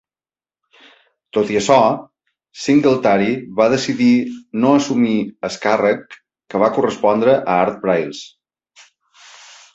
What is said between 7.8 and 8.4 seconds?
Briles.